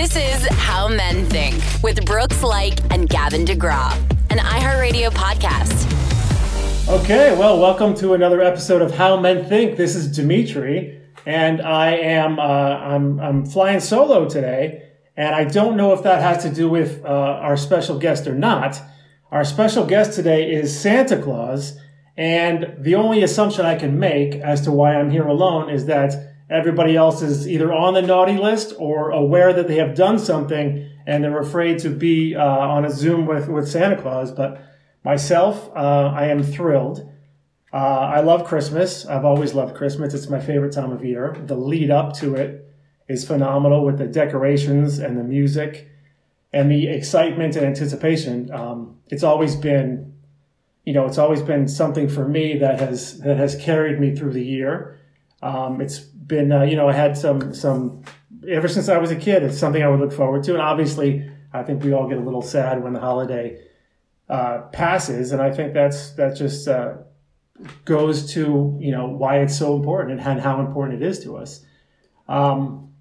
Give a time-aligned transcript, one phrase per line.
[0.00, 3.92] This is How Men Think with Brooks Laich and Gavin DeGraw,
[4.30, 5.86] an iHeartRadio podcast.
[6.88, 9.76] Okay, well, welcome to another episode of How Men Think.
[9.76, 15.76] This is Dimitri, and I am uh, I'm I'm flying solo today, and I don't
[15.76, 18.80] know if that has to do with uh, our special guest or not.
[19.30, 21.78] Our special guest today is Santa Claus,
[22.16, 26.29] and the only assumption I can make as to why I'm here alone is that
[26.50, 30.88] everybody else is either on the naughty list or aware that they have done something
[31.06, 34.30] and they're afraid to be uh, on a Zoom with, with Santa Claus.
[34.30, 34.60] But
[35.04, 37.08] myself, uh, I am thrilled.
[37.72, 39.06] Uh, I love Christmas.
[39.06, 40.12] I've always loved Christmas.
[40.12, 41.36] It's my favorite time of year.
[41.46, 42.68] The lead up to it
[43.08, 45.88] is phenomenal with the decorations and the music
[46.52, 48.50] and the excitement and anticipation.
[48.52, 50.14] Um, it's always been,
[50.84, 54.32] you know, it's always been something for me that has that has carried me through
[54.32, 54.98] the year.
[55.42, 58.02] Um, it's been, uh, you know, I had some, some,
[58.48, 60.52] ever since I was a kid, it's something I would look forward to.
[60.52, 63.62] And obviously, I think we all get a little sad when the holiday
[64.30, 65.32] uh, passes.
[65.32, 66.94] And I think that's, that just uh,
[67.84, 71.66] goes to, you know, why it's so important and how important it is to us.
[72.28, 72.94] Um,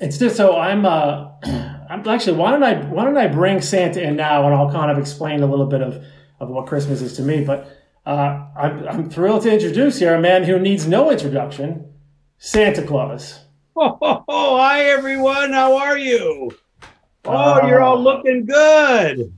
[0.00, 1.32] it's just so I'm, uh,
[1.90, 4.90] I'm actually, why don't I, why don't I bring Santa in now and I'll kind
[4.90, 6.02] of explain a little bit of,
[6.40, 7.44] of what Christmas is to me.
[7.44, 7.68] But
[8.06, 11.91] uh, I'm, I'm thrilled to introduce here a man who needs no introduction.
[12.44, 13.38] Santa Claus.
[13.76, 15.52] Oh, oh, oh, hi everyone.
[15.52, 16.50] How are you?
[17.24, 19.32] Oh, uh, you're all looking good.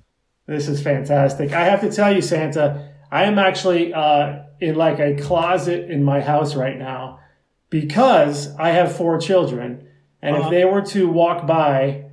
[0.47, 1.53] This is fantastic.
[1.53, 6.03] I have to tell you, Santa, I am actually uh, in like a closet in
[6.03, 7.21] my house right now
[7.69, 9.87] because I have four children.
[10.23, 10.47] And uh-huh.
[10.47, 12.07] if they were to walk by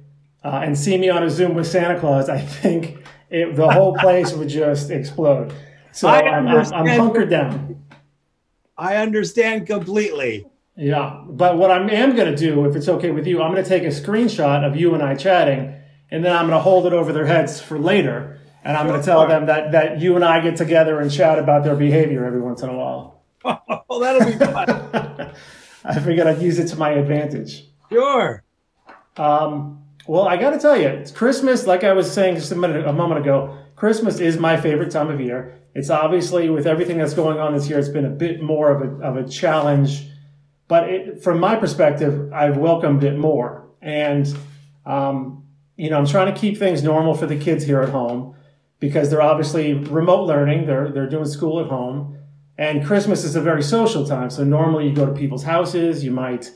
[0.43, 2.97] uh, and see me on a Zoom with Santa Claus, I think
[3.29, 5.53] it, the whole place would just explode.
[5.93, 7.81] So I'm, I'm, I'm hunkered down.
[8.77, 10.50] I understand completely.
[10.81, 13.63] Yeah, but what I am going to do, if it's okay with you, I'm going
[13.63, 15.75] to take a screenshot of you and I chatting,
[16.09, 18.99] and then I'm going to hold it over their heads for later, and I'm going
[18.99, 22.25] to tell them that that you and I get together and chat about their behavior
[22.25, 23.21] every once in a while.
[23.93, 25.35] Oh, that'll be fun.
[25.83, 27.67] I figured I'd use it to my advantage.
[27.91, 28.41] Sure.
[29.17, 31.67] Um, well, I got to tell you, it's Christmas.
[31.67, 35.09] Like I was saying just a minute, a moment ago, Christmas is my favorite time
[35.09, 35.59] of year.
[35.75, 38.81] It's obviously with everything that's going on this year, it's been a bit more of
[38.81, 40.07] a of a challenge
[40.71, 43.67] but it, from my perspective, I've welcomed it more.
[43.81, 44.25] And,
[44.85, 45.43] um,
[45.75, 48.37] you know, I'm trying to keep things normal for the kids here at home
[48.79, 50.67] because they're obviously remote learning.
[50.67, 52.17] They're, they're doing school at home.
[52.57, 54.29] And Christmas is a very social time.
[54.29, 56.49] So normally you go to people's houses, you might,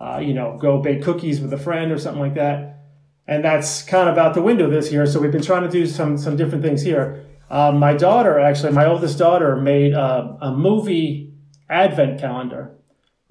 [0.00, 2.86] uh, you know, go bake cookies with a friend or something like that.
[3.26, 5.04] And that's kind of out the window this year.
[5.04, 7.26] So we've been trying to do some, some different things here.
[7.50, 11.34] Um, my daughter, actually, my oldest daughter made a, a movie
[11.68, 12.77] advent calendar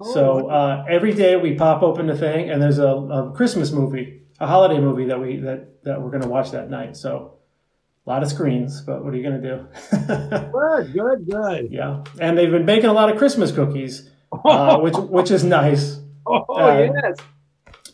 [0.02, 4.22] so uh, every day we pop open the thing, and there's a, a Christmas movie,
[4.38, 6.96] a holiday movie that we that that we're going to watch that night.
[6.96, 7.34] So
[8.06, 9.66] a lot of screens, but what are you going to do?
[10.52, 11.72] good, good, good.
[11.72, 14.08] Yeah, and they've been baking a lot of Christmas cookies,
[14.44, 15.98] uh, which which is nice.
[16.26, 17.16] Oh uh, yes.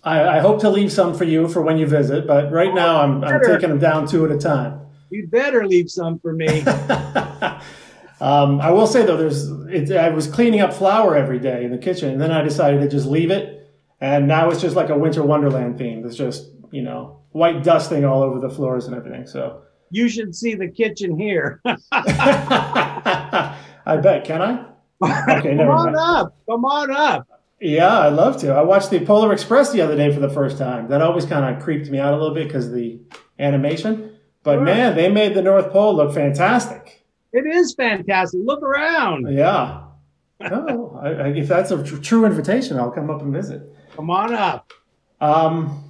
[0.02, 2.74] I, I, hope to leave some for you for when you visit, but right oh,
[2.74, 4.80] now I'm, I'm taking them down two at a time.
[5.08, 6.46] You better leave some for me.
[8.24, 11.70] Um, I will say though, there's it, I was cleaning up flour every day in
[11.70, 13.70] the kitchen, and then I decided to just leave it,
[14.00, 16.00] and now it's just like a winter wonderland theme.
[16.00, 19.26] There's just you know white dusting all over the floors and everything.
[19.26, 21.60] So you should see the kitchen here.
[21.92, 23.58] I
[24.02, 24.24] bet.
[24.24, 24.64] Can I?
[25.38, 25.96] Okay, Come on mind.
[25.96, 26.34] up.
[26.48, 27.28] Come on up.
[27.60, 28.54] Yeah, I'd love to.
[28.54, 30.88] I watched the Polar Express the other day for the first time.
[30.88, 33.00] That always kind of creeped me out a little bit because the
[33.38, 34.16] animation.
[34.42, 34.64] But sure.
[34.64, 37.03] man, they made the North Pole look fantastic.
[37.34, 38.40] It is fantastic.
[38.44, 39.26] Look around.
[39.28, 39.82] Yeah.
[40.40, 43.62] oh, I, I, if that's a tr- true invitation, I'll come up and visit.
[43.96, 44.72] Come on up.
[45.20, 45.82] Um,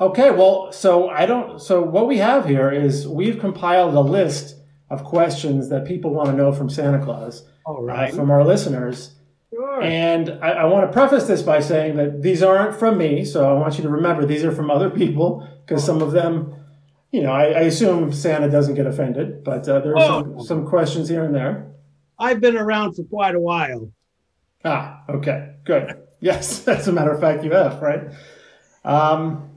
[0.00, 0.30] okay.
[0.30, 1.60] Well, so I don't.
[1.60, 4.54] So what we have here is we've compiled a list
[4.88, 7.44] of questions that people want to know from Santa Claus.
[7.66, 8.12] All right.
[8.12, 9.16] Uh, from our listeners.
[9.52, 9.82] Sure.
[9.82, 13.50] And I, I, want to preface this by saying that these aren't from me, so
[13.50, 16.57] I want you to remember these are from other people because some of them
[17.10, 20.22] you know, I, I, assume Santa doesn't get offended, but uh, there are oh.
[20.22, 21.72] some, some questions here and there.
[22.18, 23.90] I've been around for quite a while.
[24.64, 26.02] Ah, okay, good.
[26.20, 28.10] Yes, as a matter of fact, you have, right?
[28.84, 29.50] Um,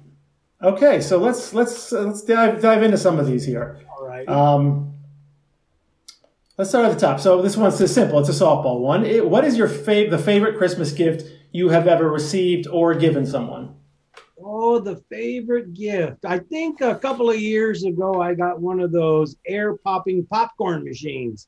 [0.62, 3.80] okay, so let's let's uh, let's dive dive into some of these here.
[3.98, 4.28] All right.
[4.30, 4.94] Um,
[6.58, 7.20] let's start at the top.
[7.20, 8.20] So this one's just simple.
[8.20, 9.06] It's a softball one.
[9.06, 13.26] It, what is your fav- the favorite Christmas gift you have ever received or given
[13.26, 13.76] someone?
[14.44, 16.26] Oh, the favorite gift.
[16.26, 20.84] I think a couple of years ago, I got one of those air popping popcorn
[20.84, 21.48] machines.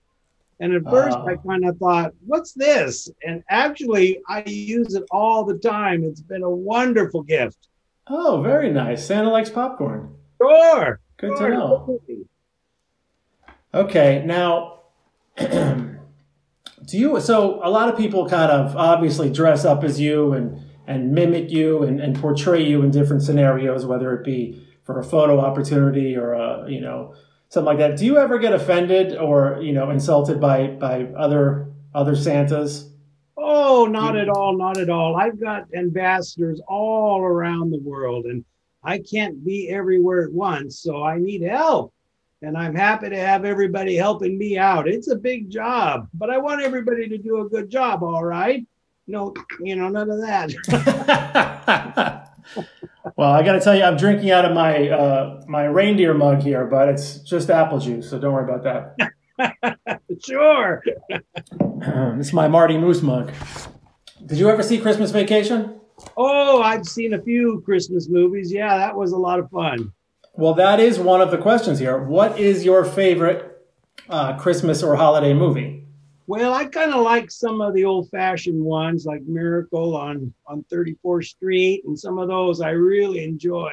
[0.60, 3.10] And at first, uh, I kind of thought, what's this?
[3.26, 6.04] And actually, I use it all the time.
[6.04, 7.68] It's been a wonderful gift.
[8.08, 9.06] Oh, very nice.
[9.06, 10.16] Santa likes popcorn.
[10.42, 11.00] Sure.
[11.18, 11.50] Good sure.
[11.50, 12.02] to know.
[13.74, 14.82] Okay, now,
[15.38, 15.98] do
[16.92, 17.20] you?
[17.20, 21.50] So a lot of people kind of obviously dress up as you and and mimic
[21.52, 26.16] you and, and portray you in different scenarios, whether it be for a photo opportunity
[26.16, 27.16] or a you know
[27.50, 27.98] something like that.
[27.98, 32.90] Do you ever get offended or you know insulted by by other other Santas?
[33.38, 35.16] Oh, not at all, not at all.
[35.16, 38.46] I've got ambassadors all around the world, and
[38.84, 41.94] I can't be everywhere at once, so I need help
[42.44, 44.88] and I'm happy to have everybody helping me out.
[44.88, 48.66] It's a big job, but I want everybody to do a good job, all right?
[49.08, 50.54] No, you know, none of that.
[53.18, 56.42] well, I got to tell you, I'm drinking out of my uh, my reindeer mug
[56.42, 59.78] here, but it's just apple juice, so don't worry about that.
[60.26, 60.82] sure.
[62.18, 63.32] this is my Marty Moose mug.
[64.26, 65.82] Did you ever see Christmas Vacation?
[66.16, 68.52] Oh, I've seen a few Christmas movies.
[68.52, 69.92] Yeah, that was a lot of fun.
[70.36, 72.02] Well, that is one of the questions here.
[72.02, 73.68] What is your favorite
[74.10, 75.86] uh, Christmas or holiday movie?
[76.26, 81.26] Well, I kind of like some of the old-fashioned ones, like Miracle on on 34th
[81.26, 83.72] Street, and some of those I really enjoy.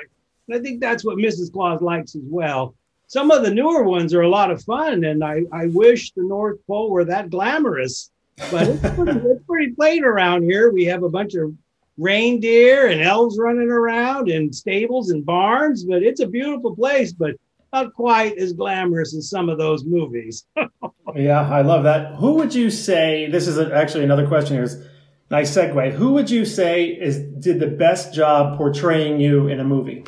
[0.48, 1.52] And I think that's what Mrs.
[1.52, 2.74] Claus likes as well.
[3.06, 6.22] Some of the newer ones are a lot of fun, and I, I wish the
[6.22, 8.10] North Pole were that glamorous.
[8.50, 10.72] But it's pretty, it's pretty plain around here.
[10.72, 11.52] We have a bunch of
[11.98, 17.36] reindeer and elves running around and stables and barns, but it's a beautiful place, but
[17.72, 20.46] not quite as glamorous as some of those movies.
[21.14, 22.16] yeah, I love that.
[22.16, 24.84] Who would you say, this is actually another question here, is
[25.30, 25.92] nice segue.
[25.92, 30.04] Who would you say is did the best job portraying you in a movie?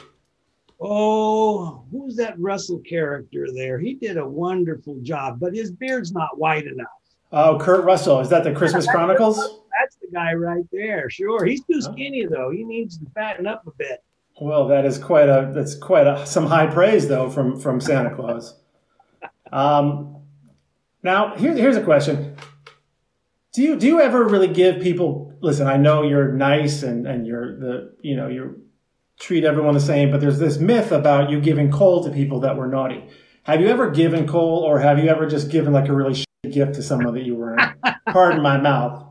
[0.80, 3.78] Oh, who's that Russell character there?
[3.78, 6.88] He did a wonderful job, but his beard's not white enough.
[7.30, 8.20] Oh, Kurt Russell.
[8.20, 9.36] Is that the Christmas Chronicles?
[9.80, 11.08] That's the guy right there.
[11.08, 11.44] Sure.
[11.44, 11.92] He's too oh.
[11.92, 12.50] skinny though.
[12.50, 14.02] He needs to fatten up a bit.
[14.42, 18.12] Well, that is quite a that's quite a some high praise though from from Santa
[18.14, 18.58] Claus.
[19.52, 20.16] Um,
[21.04, 22.36] now here, here's a question.
[23.52, 27.24] Do you do you ever really give people listen, I know you're nice and, and
[27.24, 28.62] you're the you know, you
[29.20, 32.56] treat everyone the same, but there's this myth about you giving coal to people that
[32.56, 33.08] were naughty.
[33.44, 36.74] Have you ever given coal or have you ever just given like a really gift
[36.74, 37.56] to someone that you were
[38.08, 39.06] pardon my mouth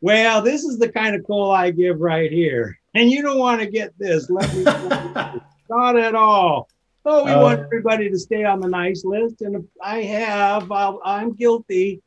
[0.00, 3.60] well this is the kind of coal i give right here and you don't want
[3.60, 4.64] to get this let me
[5.70, 6.68] not at all
[7.04, 10.94] oh we uh, want everybody to stay on the nice list and i have i
[11.04, 12.00] i'm guilty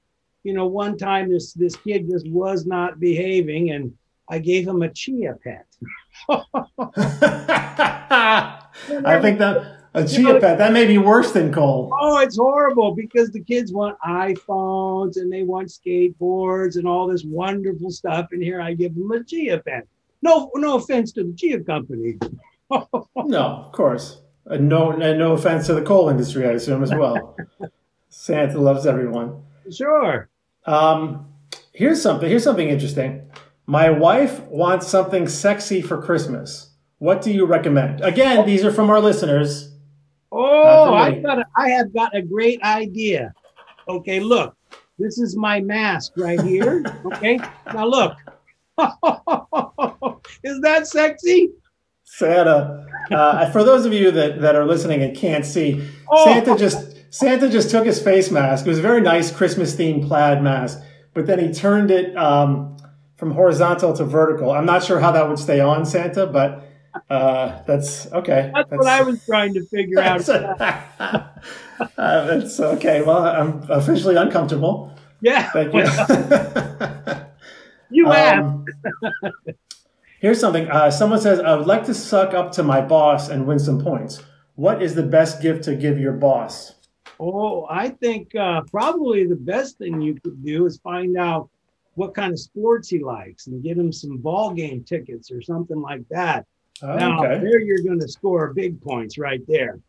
[0.44, 3.94] you know one time this this kid just was not behaving and
[4.30, 5.66] i gave him a chia pet
[9.06, 10.58] i think that a chia know, pet.
[10.58, 11.90] That may be worse than coal.
[12.02, 17.24] Oh, it's horrible because the kids want iPhones and they want skateboards and all this
[17.24, 18.28] wonderful stuff.
[18.34, 19.88] And here I give them a chia pet.
[20.26, 22.18] No, no offense to the chia company.
[22.72, 24.22] no, of course.
[24.50, 27.38] Uh, no, no offense to the coal industry, I assume as well.
[28.10, 29.44] Santa loves everyone.
[29.72, 30.28] Sure.
[30.66, 31.32] Um,
[31.74, 32.28] here's something.
[32.28, 33.30] Here's something interesting.
[33.68, 36.72] My wife wants something sexy for Christmas.
[36.98, 38.02] What do you recommend?
[38.02, 39.76] Again, these are from our listeners.
[40.32, 43.32] Oh, I got a, I have got a great idea.
[43.88, 44.56] Okay, look,
[44.98, 46.84] this is my mask right here.
[47.14, 47.40] Okay,
[47.74, 48.18] now look.
[50.44, 51.52] is that sexy?
[52.04, 52.86] Santa.
[53.12, 56.26] Uh, for those of you that, that are listening and can't see, oh.
[56.26, 58.66] Santa just Santa just took his face mask.
[58.66, 60.82] It was a very nice Christmas themed plaid mask,
[61.14, 62.76] but then he turned it um,
[63.16, 64.52] from horizontal to vertical.
[64.52, 66.66] I'm not sure how that would stay on Santa, but
[67.10, 68.52] uh, that's okay.
[68.54, 70.28] That's, that's, what I was trying to figure out.
[70.30, 71.26] uh,
[71.98, 73.02] that's okay.
[73.02, 74.94] Well, I'm officially uncomfortable.
[75.22, 75.50] Yeah.
[75.52, 77.22] Thank you.
[77.96, 78.66] you um,
[80.20, 80.70] here's something.
[80.70, 83.82] Uh, someone says, I would like to suck up to my boss and win some
[83.82, 84.24] points.
[84.56, 86.74] What is the best gift to give your boss?
[87.20, 91.50] Oh, I think uh, probably the best thing you could do is find out
[91.94, 95.82] what kind of sports he likes and get him some ball game tickets or something
[95.82, 96.46] like that.
[96.82, 97.40] Oh, now okay.
[97.40, 99.80] there you're going to score big points right there.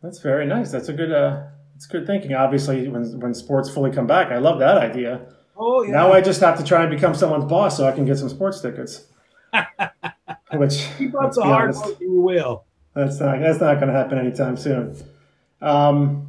[0.00, 0.70] That's very nice.
[0.70, 1.10] That's a good.
[1.10, 2.34] Uh, it's good thinking.
[2.34, 5.33] Obviously, when when sports fully come back, I love that idea.
[5.56, 5.92] Oh yeah.
[5.92, 8.28] Now I just have to try and become someone's boss so I can get some
[8.28, 9.06] sports tickets.
[10.52, 12.64] Which keep up the hard honest, work, you will.
[12.94, 14.96] That's not that's not going to happen anytime soon.
[15.60, 16.28] Um,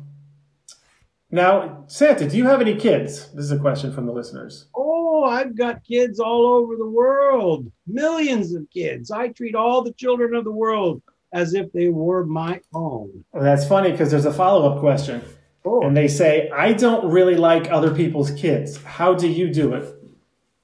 [1.31, 3.31] now, Santa, do you have any kids?
[3.33, 4.67] This is a question from the listeners.
[4.75, 9.11] Oh, I've got kids all over the world, millions of kids.
[9.11, 11.01] I treat all the children of the world
[11.33, 13.25] as if they were my own.
[13.33, 15.21] Well, that's funny because there's a follow up question.
[15.65, 15.81] Oh.
[15.81, 18.81] And they say, I don't really like other people's kids.
[18.83, 19.91] How do you do it?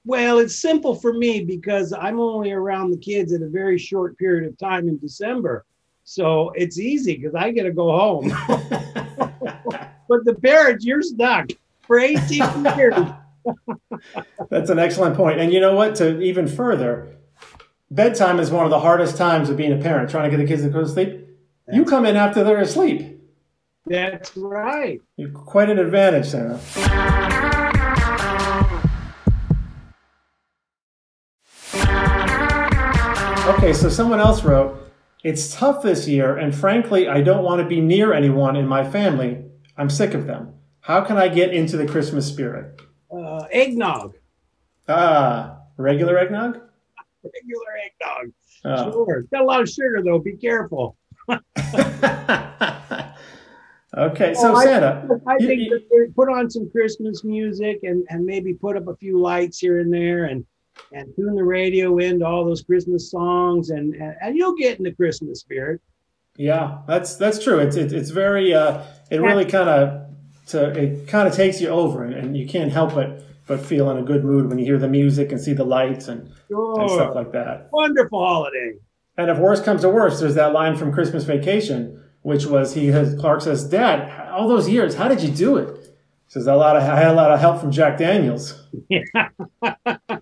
[0.05, 4.17] Well, it's simple for me because I'm only around the kids at a very short
[4.17, 5.65] period of time in December.
[6.03, 8.29] So it's easy because I get to go home.
[10.07, 11.49] but the parents, you're stuck
[11.81, 12.95] for 18 years.
[14.49, 15.39] That's an excellent point.
[15.39, 15.95] And you know what?
[15.95, 17.15] To even further,
[17.91, 20.47] bedtime is one of the hardest times of being a parent, trying to get the
[20.47, 21.27] kids to go to sleep.
[21.71, 23.20] You come in after they're asleep.
[23.85, 25.01] That's right.
[25.17, 26.59] You're quite an advantage, Sarah.
[33.47, 34.77] Okay, so someone else wrote,
[35.23, 38.87] It's tough this year, and frankly, I don't want to be near anyone in my
[38.89, 39.43] family.
[39.77, 40.53] I'm sick of them.
[40.81, 42.81] How can I get into the Christmas spirit?
[43.11, 44.15] Uh, eggnog,
[44.87, 46.59] Ah, regular eggnog?
[47.23, 48.33] regular eggnog.
[48.63, 48.91] Oh.
[49.05, 49.23] Sure.
[49.31, 50.19] Got a lot of sugar though.
[50.19, 50.97] Be careful.
[53.97, 58.05] okay, so Oh, I- Santa, I you- think you- put on some Christmas music and,
[58.09, 60.45] and maybe put up a few lights here and there and
[60.93, 64.83] and tune the radio into all those Christmas songs and, and, and you'll get in
[64.83, 65.79] the Christmas spirit.
[66.37, 67.59] Yeah, that's that's true.
[67.59, 70.07] It's it's, it's very uh, it really kind of
[70.47, 73.89] to it kind of takes you over, and, and you can't help but but feel
[73.91, 76.89] in a good mood when you hear the music and see the lights and, and
[76.89, 77.67] stuff like that.
[77.73, 78.73] Wonderful holiday.
[79.17, 82.87] And if worse comes to worse, there's that line from Christmas Vacation, which was he
[82.87, 86.55] has Clark says, "Dad, all those years, how did you do it?" He says, "A
[86.55, 89.29] lot of I had a lot of help from Jack Daniels." Yeah.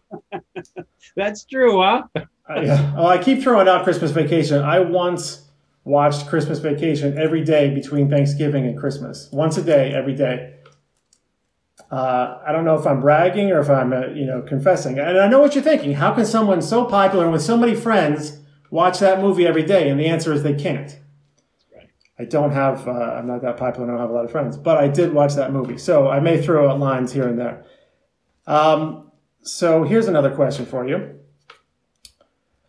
[1.16, 2.04] That's true, huh?
[2.48, 2.94] I, yeah.
[2.98, 4.62] Oh, I keep throwing out Christmas Vacation.
[4.62, 5.50] I once
[5.84, 10.56] watched Christmas Vacation every day between Thanksgiving and Christmas, once a day, every day.
[11.92, 15.00] Uh, I don't know if I'm bragging or if I'm, uh, you know, confessing.
[15.00, 15.94] And I know what you're thinking.
[15.94, 18.40] How can someone so popular and with so many friends
[18.70, 19.90] watch that movie every day?
[19.90, 21.00] And the answer is they can't.
[22.20, 22.86] I don't have.
[22.88, 23.88] Uh, I'm not that popular.
[23.88, 26.20] I don't have a lot of friends, but I did watch that movie, so I
[26.20, 27.66] may throw out lines here and there.
[28.46, 29.12] Um,
[29.42, 31.20] so here's another question for you.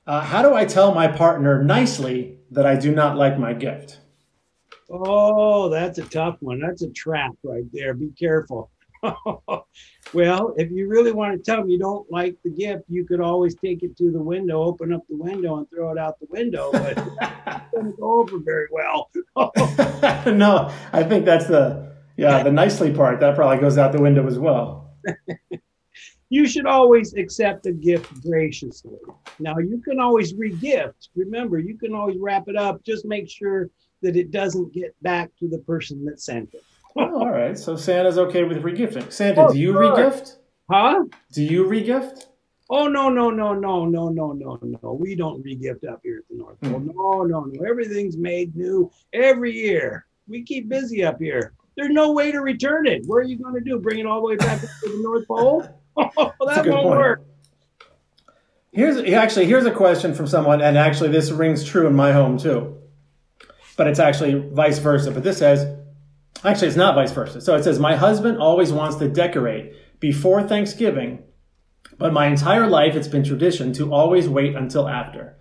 [0.07, 4.01] Uh, how do I tell my partner nicely that I do not like my gift?
[4.89, 6.61] Oh, that's a tough one.
[6.61, 7.95] That's a trap right there.
[7.95, 8.71] Be careful.
[10.15, 13.21] well, if you really want to tell them you don't like the gift, you could
[13.21, 16.27] always take it to the window, open up the window, and throw it out the
[16.29, 16.71] window.
[16.73, 19.11] But it doesn't go over very well.
[20.27, 23.21] no, I think that's the yeah the nicely part.
[23.21, 24.95] That probably goes out the window as well.
[26.29, 28.99] you should always accept a gift graciously.
[29.39, 31.09] Now, you can always regift.
[31.17, 32.85] Remember, you can always wrap it up.
[32.85, 33.71] Just make sure
[34.03, 36.63] that it doesn't get back to the person that sent it.
[36.97, 39.11] Oh, all right, so Santa's okay with regifting.
[39.13, 39.83] Santa, Oh, do you sure.
[39.83, 40.37] regift?
[40.71, 41.05] Huh?
[41.33, 42.25] Do you regift?
[42.73, 44.93] Oh no no no no no no no no!
[44.93, 46.79] We don't regift up here at the North Pole.
[46.79, 46.87] Hmm.
[46.95, 47.65] No no no!
[47.69, 50.07] Everything's made new every year.
[50.29, 51.53] We keep busy up here.
[51.77, 53.03] There's no way to return it.
[53.07, 53.79] What are you going to do?
[53.81, 55.67] Bring it all the way back to the North Pole?
[55.97, 56.99] Oh, that good won't point.
[57.01, 57.23] work.
[58.73, 62.39] Here's actually here's a question from someone, and actually this rings true in my home
[62.39, 62.79] too.
[63.77, 65.11] But it's actually vice versa.
[65.11, 65.67] But this says,
[66.45, 67.41] actually, it's not vice versa.
[67.41, 71.23] So it says, my husband always wants to decorate before Thanksgiving,
[71.99, 75.37] but my entire life it's been tradition to always wait until after.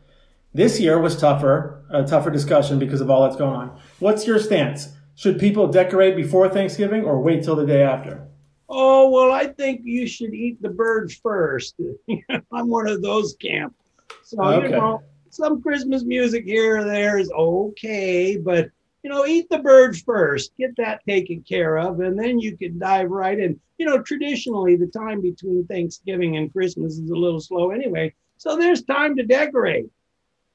[0.54, 3.80] This year was tougher, a tougher discussion because of all that's going on.
[4.00, 4.90] What's your stance?
[5.16, 8.28] Should people decorate before Thanksgiving or wait till the day after?
[8.68, 11.76] Oh well, I think you should eat the birds first.
[12.52, 13.76] I'm one of those camp.
[14.24, 14.66] So Okay.
[14.70, 18.70] you know, some Christmas music here or there is okay, but
[19.04, 20.52] you know, eat the birds first.
[20.58, 23.60] Get that taken care of, and then you can dive right in.
[23.78, 28.58] You know, traditionally, the time between Thanksgiving and Christmas is a little slow anyway, so
[28.58, 29.86] there's time to decorate.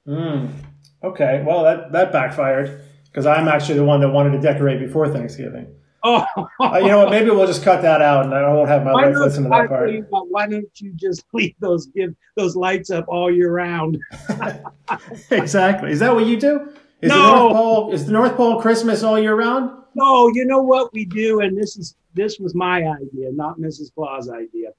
[0.07, 0.51] Mm.
[1.03, 5.09] Okay, well that that backfired because I'm actually the one that wanted to decorate before
[5.09, 5.67] Thanksgiving.
[6.07, 6.27] Oh,
[6.61, 7.11] Uh, you know what?
[7.11, 9.49] Maybe we'll just cut that out, and I won't have my why wife listen to
[9.49, 9.91] that part.
[9.91, 13.97] you why don't you just leave those give those lights up all year round?
[15.31, 15.93] exactly.
[15.93, 16.75] Is that what you do?
[17.05, 17.37] Is the No.
[17.37, 19.71] North Pole is the North Pole Christmas all year round?
[19.95, 23.95] No, you know what we do, and this is this was my idea, not Mrs.
[23.95, 24.71] Claus' idea.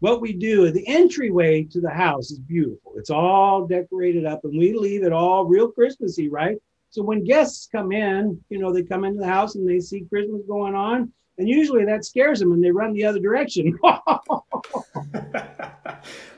[0.00, 2.92] What we do, the entryway to the house is beautiful.
[2.96, 6.58] It's all decorated up, and we leave it all real Christmassy, right?
[6.90, 10.02] So when guests come in, you know, they come into the house and they see
[10.02, 13.78] Christmas going on, and usually that scares them, and they run the other direction.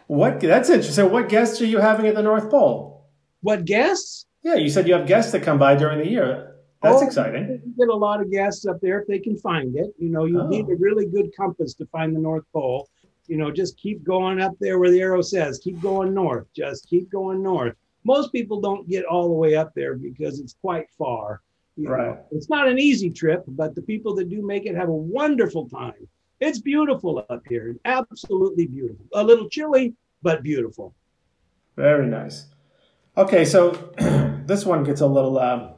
[0.06, 0.38] what?
[0.38, 0.94] That's interesting.
[0.94, 2.92] So, what guests are you having at the North Pole?
[3.42, 4.26] what guests?
[4.42, 6.56] Yeah, you said you have guests that come by during the year.
[6.82, 7.62] That's Oh, exciting.
[7.64, 9.94] You get a lot of guests up there if they can find it.
[9.98, 10.48] You know, you Oh.
[10.48, 12.88] need a really good compass to find the North Pole.
[13.28, 15.58] You know, just keep going up there where the arrow says.
[15.60, 16.46] Keep going north.
[16.54, 17.76] Just keep going north.
[18.04, 21.40] Most people don't get all the way up there because it's quite far.
[21.76, 21.92] you know.
[21.94, 22.18] Right.
[22.32, 25.68] It's not an easy trip, but the people that do make it have a wonderful
[25.68, 26.06] time.
[26.40, 27.76] it's beautiful up here.
[27.86, 29.06] Absolutely beautiful.
[29.14, 30.92] A little chilly, but beautiful.
[31.76, 32.46] Very nice.
[33.16, 33.70] Okay, so
[34.46, 35.38] this one gets a little.
[35.38, 35.72] Uh,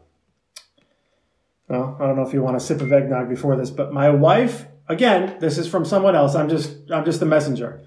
[1.69, 4.11] well, I don't know if you want a sip of eggnog before this, but my
[4.11, 6.35] wife, again, this is from someone else.
[6.35, 7.83] I'm just, I'm just the messenger.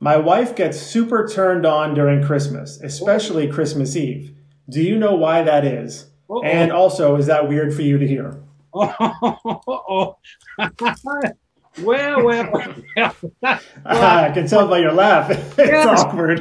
[0.00, 4.34] My wife gets super turned on during Christmas, especially Christmas Eve.
[4.68, 6.10] Do you know why that is?
[6.28, 6.42] Uh-oh.
[6.42, 8.42] And also, is that weird for you to hear?
[8.74, 10.16] Oh,
[11.82, 12.74] well, well, well.
[13.84, 15.30] I can tell by your laugh.
[15.58, 16.40] It's awkward.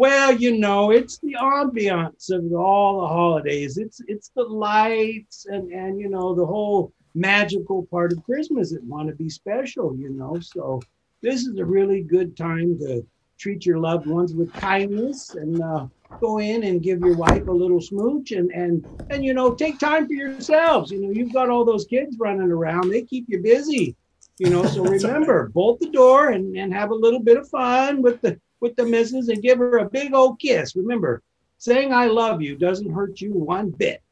[0.00, 3.76] Well, you know, it's the ambiance of all the holidays.
[3.76, 8.82] It's it's the lights and and you know the whole magical part of Christmas that
[8.82, 9.94] want to be special.
[9.94, 10.80] You know, so
[11.20, 13.06] this is a really good time to
[13.38, 15.86] treat your loved ones with kindness and uh,
[16.18, 19.78] go in and give your wife a little smooch and and and you know take
[19.78, 20.90] time for yourselves.
[20.90, 23.94] You know, you've got all those kids running around; they keep you busy.
[24.38, 28.00] You know, so remember, bolt the door and and have a little bit of fun
[28.00, 30.76] with the with the missus and give her a big old kiss.
[30.76, 31.22] Remember,
[31.58, 34.02] saying I love you doesn't hurt you one bit.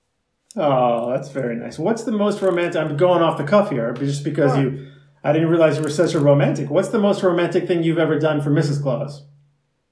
[0.57, 1.79] oh, that's very nice.
[1.79, 2.77] What's the most romantic?
[2.81, 4.93] I'm going off the cuff here, just because you.
[5.25, 6.71] I didn't realize you were such a romantic.
[6.71, 8.81] What's the most romantic thing you've ever done for Mrs.
[8.81, 9.25] Claus?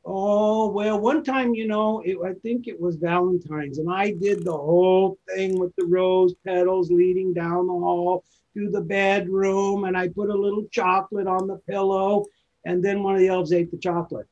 [0.04, 4.44] Oh, well, one time, you know, it, I think it was Valentine's, and I did
[4.44, 8.22] the whole thing with the rose petals leading down the hall
[8.54, 12.24] to the bedroom, and I put a little chocolate on the pillow,
[12.64, 14.28] and then one of the elves ate the chocolate.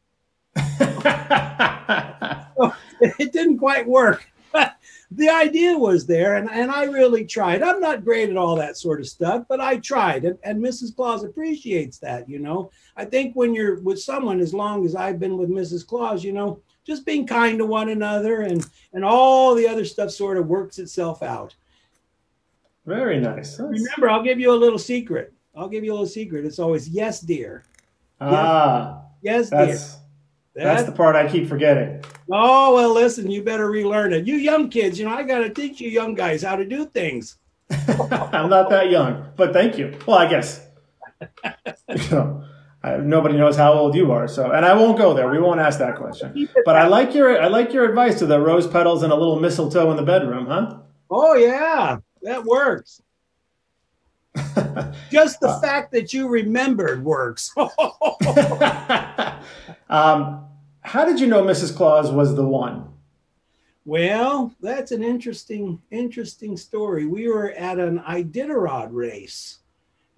[3.00, 4.26] It didn't quite work.
[4.52, 4.76] But
[5.10, 7.62] the idea was there, and, and I really tried.
[7.62, 10.94] I'm not great at all that sort of stuff, but I tried, and, and Mrs.
[10.94, 12.70] Claus appreciates that, you know.
[12.96, 15.84] I think when you're with someone as long as I've been with Mrs.
[15.84, 20.10] Claus, you know, just being kind to one another and and all the other stuff
[20.12, 21.54] sort of works itself out.
[22.86, 23.56] very nice.
[23.56, 25.32] That's- Remember, I'll give you a little secret.
[25.56, 26.44] I'll give you a little secret.
[26.44, 27.64] It's always yes, dear.
[28.20, 29.78] ah, Yes, dear.
[30.54, 32.04] That's that's the part I keep forgetting.
[32.30, 34.26] Oh, well, listen, you better relearn it.
[34.26, 36.86] You young kids, you know, I got to teach you young guys how to do
[36.86, 37.38] things.
[37.70, 39.98] I'm not that young, but thank you.
[40.06, 40.66] Well, I guess.
[41.88, 42.44] You know,
[42.82, 45.30] I, nobody knows how old you are, so and I won't go there.
[45.30, 46.48] We won't ask that question.
[46.64, 49.38] But I like your I like your advice to the rose petals and a little
[49.40, 50.78] mistletoe in the bedroom, huh?
[51.10, 53.00] Oh, yeah, that works.
[55.10, 57.52] Just the fact that you remembered works.
[59.88, 60.46] um,
[60.80, 61.74] how did you know Mrs.
[61.76, 62.88] Claus was the one?
[63.86, 67.06] Well, that's an interesting, interesting story.
[67.06, 69.58] We were at an Iditarod race,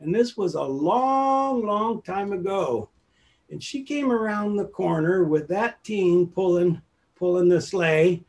[0.00, 2.88] and this was a long, long time ago.
[3.50, 6.80] And she came around the corner with that team pulling,
[7.16, 8.24] pulling the sleigh,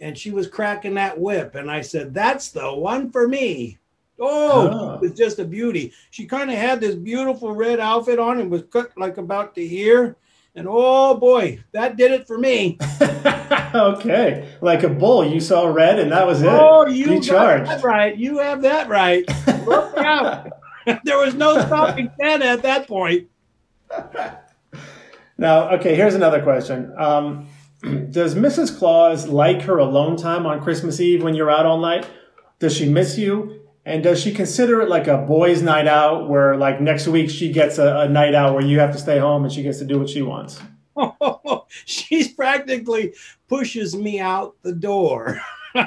[0.00, 1.54] and she was cracking that whip.
[1.54, 3.78] And I said, "That's the one for me."
[4.20, 4.94] Oh, Oh.
[4.94, 5.92] it was just a beauty.
[6.10, 9.66] She kind of had this beautiful red outfit on and was cut like about to
[9.66, 10.16] here.
[10.54, 12.78] And oh boy, that did it for me.
[13.74, 16.48] okay, like a bull, you saw red, and that was it.
[16.48, 17.70] Oh, you, got charged.
[17.70, 18.16] that right.
[18.16, 19.24] You have that right.
[19.66, 20.48] Look out.
[21.04, 23.28] there was no stopping Santa at that point.
[25.40, 26.92] Now, okay, here's another question.
[26.98, 27.46] Um,
[28.10, 28.76] does Mrs.
[28.76, 32.08] Claus like her alone time on Christmas Eve when you're out all night?
[32.58, 33.57] Does she miss you?
[33.88, 37.50] And does she consider it like a boys' night out where, like, next week she
[37.50, 39.86] gets a, a night out where you have to stay home and she gets to
[39.86, 40.60] do what she wants?
[41.86, 43.14] She's practically
[43.48, 45.40] pushes me out the door.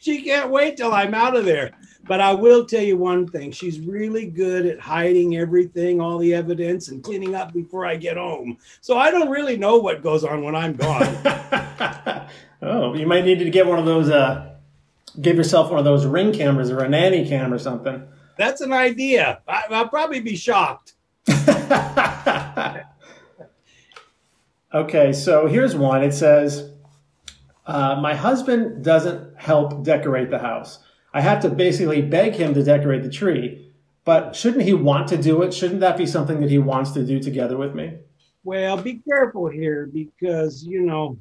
[0.00, 1.70] she can't wait till I'm out of there.
[2.04, 6.34] But I will tell you one thing she's really good at hiding everything, all the
[6.34, 8.58] evidence, and cleaning up before I get home.
[8.82, 11.16] So I don't really know what goes on when I'm gone.
[12.62, 14.49] oh, you might need to get one of those, uh,
[15.20, 18.06] give yourself one of those ring cameras or a nanny cam or something.
[18.36, 19.40] That's an idea.
[19.46, 20.94] I, I'll probably be shocked.
[24.74, 26.02] okay, so here's one.
[26.02, 26.72] It says,
[27.66, 30.78] uh, My husband doesn't help decorate the house.
[31.12, 33.66] I have to basically beg him to decorate the tree.
[34.04, 35.52] But shouldn't he want to do it?
[35.52, 37.98] Shouldn't that be something that he wants to do together with me?
[38.42, 41.18] Well, be careful here because, you know,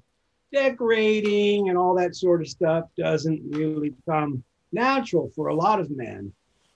[0.52, 5.92] decorating and all that sort of stuff doesn't really come natural for a lot of
[5.92, 6.32] men.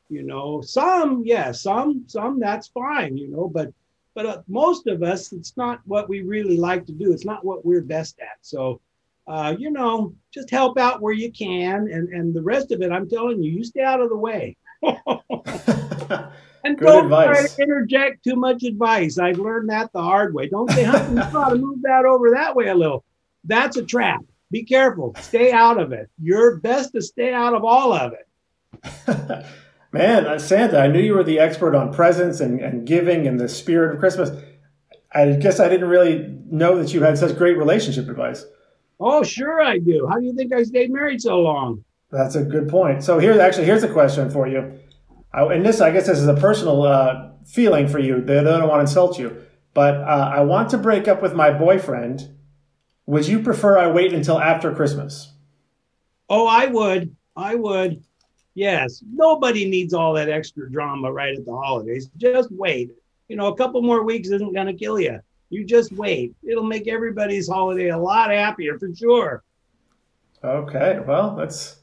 [0.10, 3.74] You know, some, yeah, some, some that's fine, you know, but
[4.16, 7.12] but uh, most of us, it's not what we really like to do.
[7.12, 8.38] It's not what we're best at.
[8.42, 8.80] So,
[9.28, 12.92] uh, you know, just help out where you can, and and the rest of it,
[12.92, 14.56] I'm telling you, you stay out of the way.
[16.64, 19.18] And Good don't try to interject too much advice.
[19.18, 20.48] I've learned that the hard way.
[20.48, 21.16] Don't say, honey, you
[21.50, 23.04] to move that over that way a little.
[23.44, 24.22] That's a trap.
[24.52, 25.16] Be careful.
[25.20, 26.10] Stay out of it.
[26.22, 29.46] You're best to stay out of all of it.
[29.92, 33.40] Man, uh, Santa, I knew you were the expert on presents and, and giving and
[33.40, 34.32] the spirit of Christmas.
[35.12, 38.46] I guess I didn't really know that you had such great relationship advice.
[39.00, 40.08] Oh, sure I do.
[40.10, 41.84] How do you think I stayed married so long?
[42.12, 43.04] That's a good point.
[43.04, 44.80] So here, actually, here's a question for you.
[45.34, 48.22] I, and this, I guess, this is a personal uh, feeling for you.
[48.22, 51.52] They don't want to insult you, but uh, I want to break up with my
[51.52, 52.30] boyfriend.
[53.06, 55.34] Would you prefer I wait until after Christmas?
[56.30, 57.16] Oh, I would.
[57.36, 58.04] I would.
[58.54, 59.04] Yes.
[59.12, 62.10] Nobody needs all that extra drama right at the holidays.
[62.18, 62.92] Just wait.
[63.28, 65.20] You know, a couple more weeks isn't going to kill you.
[65.50, 66.34] You just wait.
[66.44, 69.44] It'll make everybody's holiday a lot happier for sure.
[70.44, 71.00] Okay.
[71.06, 71.83] Well, that's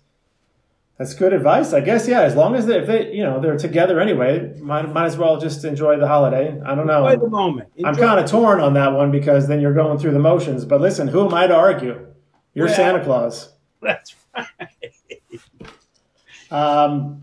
[1.00, 2.06] that's good advice, I guess.
[2.06, 5.16] Yeah, as long as they, if they, you know, they're together anyway, might, might as
[5.16, 6.60] well just enjoy the holiday.
[6.60, 7.08] I don't know.
[7.08, 7.70] Enjoy the moment.
[7.74, 10.66] Enjoy I'm kind of torn on that one because then you're going through the motions.
[10.66, 12.06] But listen, who am I to argue?
[12.52, 13.50] You're Santa Claus.
[13.80, 14.46] That's right.
[16.50, 17.22] Um,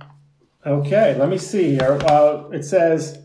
[0.65, 1.99] okay, let me see here.
[2.03, 3.19] Uh, it says,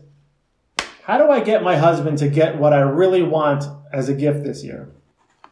[1.01, 4.43] "How do I get my husband to get what I really want as a gift
[4.43, 4.91] this year?"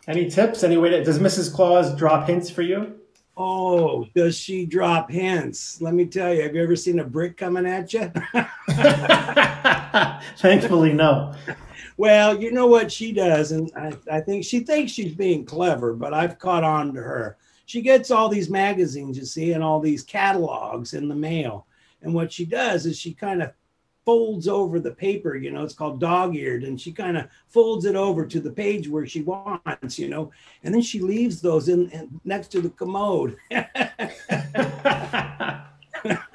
[0.07, 0.63] Any tips?
[0.63, 0.91] Any way?
[0.91, 1.51] To, does Mrs.
[1.51, 3.00] Claus drop hints for you?
[3.43, 5.81] Oh, does she drop hints?
[5.81, 8.01] Let me tell you, have you ever seen a brick coming at you?
[10.37, 11.33] Thankfully, no.
[11.97, 15.93] well, you know what she does, and I, I think she thinks she's being clever,
[15.93, 17.37] but I've caught on to her.
[17.65, 21.65] She gets all these magazines, you see, and all these catalogs in the mail.
[22.03, 23.53] And what she does is she kind of
[24.05, 27.85] folds over the paper, you know, it's called dog eared, and she kind of folds
[27.85, 30.31] it over to the page where she wants, you know,
[30.63, 33.37] and then she leaves those in, in next to the commode.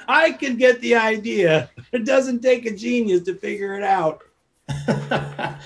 [0.09, 1.71] I can get the idea.
[1.93, 4.23] It doesn't take a genius to figure it out.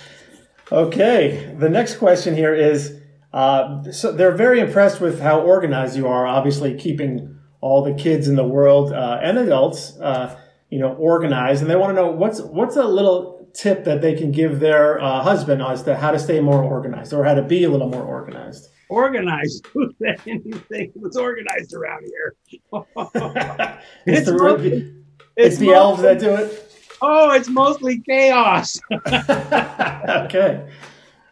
[0.73, 3.01] okay, the next question here is
[3.33, 8.27] uh, so they're very impressed with how organized you are, obviously, keeping all the kids
[8.27, 9.99] in the world uh, and adults.
[10.01, 10.40] Uh,
[10.71, 14.15] you know, organized, and they want to know what's what's a little tip that they
[14.15, 17.43] can give their uh, husband as to how to stay more organized or how to
[17.43, 18.69] be a little more organized.
[18.89, 19.67] Organized.
[19.75, 22.35] Who said anything was organized around here?
[22.53, 24.95] it's, It's the, mostly-
[25.37, 26.67] it's the mostly- elves that do it.
[27.03, 28.79] Oh, it's mostly chaos.
[29.09, 30.69] okay.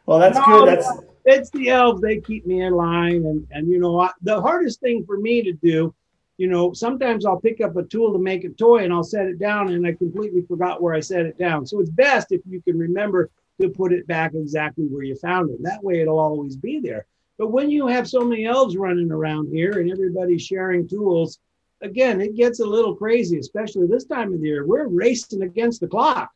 [0.06, 0.68] Well, that's No, good.
[0.68, 0.88] That's
[1.26, 2.00] it's the elves.
[2.00, 5.42] They keep me in line, and and you know I, the hardest thing for me
[5.42, 5.94] to do.
[6.38, 9.26] You know, sometimes I'll pick up a tool to make a toy and I'll set
[9.26, 11.66] it down, and I completely forgot where I set it down.
[11.66, 15.50] So it's best if you can remember to put it back exactly where you found
[15.50, 15.62] it.
[15.62, 17.06] That way, it'll always be there.
[17.38, 21.38] But when you have so many elves running around here and everybody's sharing tools,
[21.82, 24.66] again, it gets a little crazy, especially this time of the year.
[24.66, 26.30] We're racing against the clock.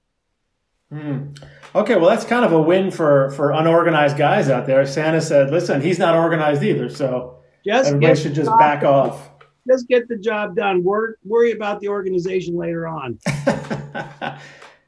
[0.90, 1.28] Hmm.
[1.74, 4.84] Okay, well, that's kind of a win for for unorganized guys out there.
[4.84, 9.30] Santa said, "Listen, he's not organized either, so Just everybody should just back off."
[9.66, 10.82] Just get the job done.
[10.82, 13.18] Wor- worry about the organization later on.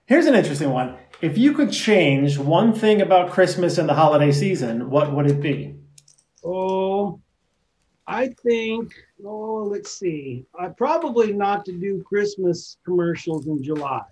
[0.07, 0.97] Here's an interesting one.
[1.23, 5.41] If you could change one thing about Christmas and the holiday season, what would it
[5.41, 5.77] be?
[6.45, 7.21] Oh,
[8.07, 8.93] I think.
[9.25, 10.45] Oh, let's see.
[10.59, 14.03] I probably not to do Christmas commercials in July.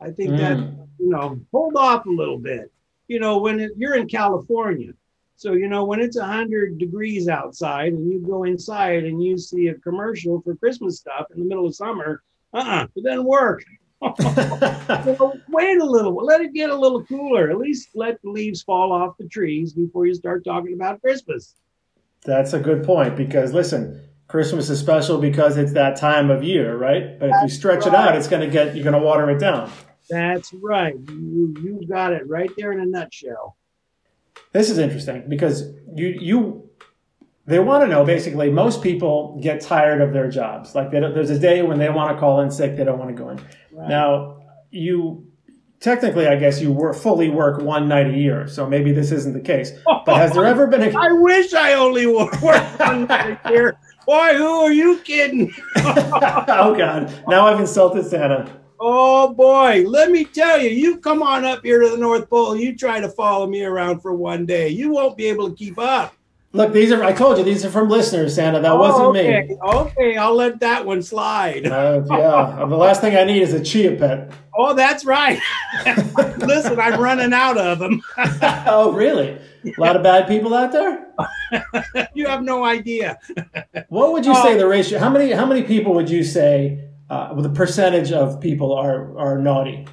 [0.00, 0.88] I think that Mm.
[0.98, 2.70] you know hold off a little bit.
[3.08, 4.92] You know when it, you're in California,
[5.40, 9.68] so you know when it's hundred degrees outside and you go inside and you see
[9.68, 12.22] a commercial for Christmas stuff in the middle of summer.
[12.52, 13.64] Uh-uh, it doesn't work.
[14.20, 16.14] So wait a little.
[16.14, 17.50] Let it get a little cooler.
[17.50, 21.54] At least let the leaves fall off the trees before you start talking about Christmas.
[22.24, 26.76] That's a good point because listen, Christmas is special because it's that time of year,
[26.76, 27.18] right?
[27.18, 29.38] But if you stretch it out, it's going to get you're going to water it
[29.38, 29.70] down.
[30.08, 30.96] That's right.
[31.08, 33.56] You you got it right there in a nutshell.
[34.52, 36.70] This is interesting because you you
[37.46, 40.74] they want to know basically most people get tired of their jobs.
[40.74, 42.98] Like they don't, there's a day when they want to call in sick, they don't
[42.98, 43.40] want to go in.
[43.72, 43.88] Right.
[43.88, 45.26] Now you
[45.80, 49.32] technically, I guess you work fully work one night a year, so maybe this isn't
[49.32, 49.72] the case.
[49.84, 53.78] But has there ever been a I wish I only worked one night a year.
[54.06, 55.52] Boy, who are you kidding?
[55.76, 57.12] oh God!
[57.28, 58.59] Now I've insulted Santa.
[58.82, 62.56] Oh boy, let me tell you, you come on up here to the North Pole.
[62.56, 64.68] You try to follow me around for one day.
[64.70, 66.14] You won't be able to keep up.
[66.52, 68.58] Look, these are I told you these are from listeners, Santa.
[68.60, 69.46] That Oh, wasn't okay.
[69.48, 69.56] me.
[69.62, 71.66] Okay, I'll let that one slide.
[71.66, 74.32] Uh, yeah, the last thing I need is a chia pet.
[74.56, 75.38] Oh, that's right.
[76.38, 78.02] Listen, I'm running out of them.
[78.66, 79.38] oh, really?
[79.64, 81.06] A lot of bad people out there.
[82.14, 83.18] you have no idea.
[83.88, 84.42] What would you Oh.
[84.42, 84.98] say the ratio?
[84.98, 89.38] How many how many people would you say uh, the percentage of people are are
[89.38, 89.86] naughty?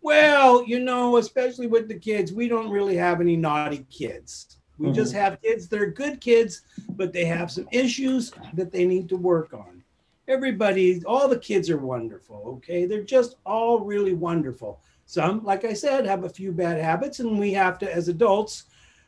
[0.00, 4.58] Well, you know, especially with the kids, we don't really have any naughty kids.
[4.76, 9.08] We just have kids They're good kids, but they have some issues that they need
[9.10, 9.82] to work on.
[10.26, 12.42] Everybody, all the kids are wonderful.
[12.56, 14.80] Okay, they're just all really wonderful.
[15.06, 18.64] Some, like I said, have a few bad habits, and we have to, as adults,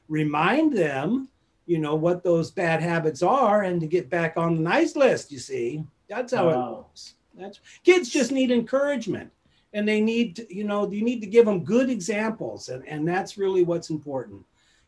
[0.08, 1.28] remind them,
[1.66, 5.32] you know, what those bad habits are, and to get back on the nice list.
[5.32, 6.52] You see, that's how wow.
[6.52, 7.14] it works.
[7.38, 9.30] That's kids just need encouragement.
[9.72, 13.36] And they need you know you need to give them good examples and, and that's
[13.36, 14.44] really what's important.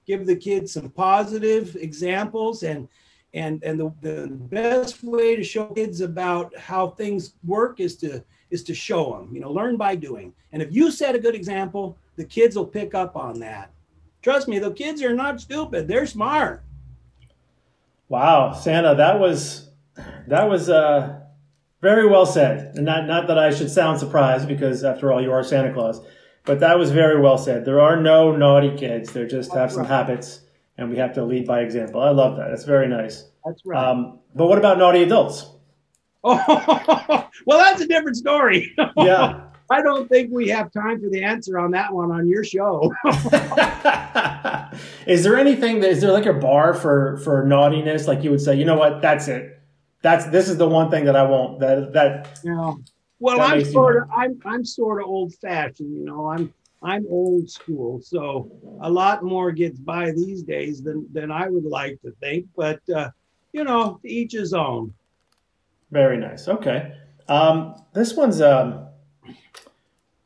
[0.06, 2.88] Give the kids some positive examples and
[3.34, 8.24] and and the, the best way to show kids about how things work is to
[8.50, 10.32] is to show them you know learn by doing.
[10.52, 13.70] And if you set a good example the kids will pick up on that.
[14.22, 16.62] Trust me the kids are not stupid they're smart.
[18.08, 19.68] Wow santa that was
[20.26, 21.20] that was uh
[21.80, 22.74] very well said.
[22.76, 26.00] And not, not that I should sound surprised because after all, you are Santa Claus,
[26.44, 27.64] but that was very well said.
[27.64, 29.12] There are no naughty kids.
[29.12, 30.40] They just have some habits
[30.76, 32.00] and we have to lead by example.
[32.00, 32.48] I love that.
[32.48, 33.24] That's very nice.
[33.44, 33.84] That's right.
[33.84, 35.46] Um, but what about naughty adults?
[36.24, 38.74] Oh, well, that's a different story.
[38.96, 39.44] Yeah.
[39.70, 42.90] I don't think we have time for the answer on that one on your show.
[45.06, 48.08] is there anything that is there like a bar for for naughtiness?
[48.08, 49.57] Like you would say, you know what, that's it
[50.02, 52.40] that's this is the one thing that I won't that that.
[52.44, 52.74] Yeah.
[53.20, 55.94] Well, that I'm sort of I'm I'm sort of old fashioned.
[55.94, 61.06] You know, I'm I'm old school, so a lot more gets by these days than
[61.12, 62.46] than I would like to think.
[62.56, 63.10] But uh,
[63.52, 64.94] you know, each his own.
[65.90, 66.46] Very nice.
[66.46, 66.94] Okay.
[67.28, 68.86] Um, this one's um,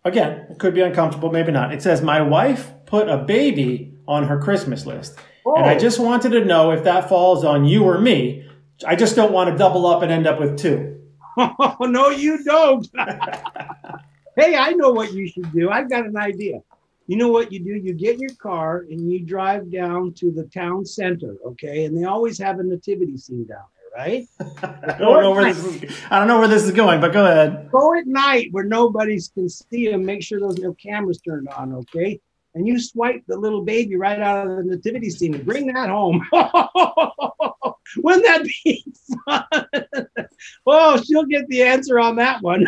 [0.05, 1.73] again, it could be uncomfortable, maybe not.
[1.73, 5.55] It says my wife put a baby on her Christmas list, oh.
[5.55, 5.79] and I oh.
[5.79, 8.42] just wanted to know if that falls on you or me
[8.85, 11.01] I just don't want to double up and end up with two.
[11.37, 12.87] Oh, no, you don't.
[14.37, 15.71] hey, I know what you should do.
[15.71, 16.61] I've got an idea.
[17.07, 17.75] You know what you do?
[17.75, 21.85] You get your car and you drive down to the town center, okay?
[21.85, 24.27] And they always have a nativity scene down there, right?
[24.63, 27.27] I, don't know where this is, I don't know where this is going, but go
[27.27, 27.71] ahead.
[27.73, 30.05] Go at night where nobody can see them.
[30.05, 32.21] Make sure those little cameras turned on, okay?
[32.55, 35.89] And you swipe the little baby right out of the nativity scene and bring that
[35.89, 36.27] home.
[37.97, 38.85] Wouldn't that be
[39.25, 39.45] fun?
[40.67, 42.67] oh, she'll get the answer on that one.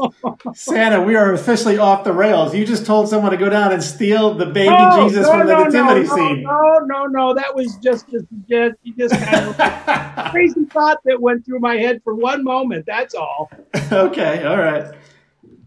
[0.54, 2.54] Santa, we are officially off the rails.
[2.54, 5.46] You just told someone to go down and steal the baby oh, Jesus no, from
[5.46, 6.42] the no, nativity no, scene.
[6.42, 11.44] No, no, no, that was just just just, just kind of crazy thought that went
[11.44, 12.86] through my head for one moment.
[12.86, 13.50] That's all.
[13.92, 14.94] okay, all right.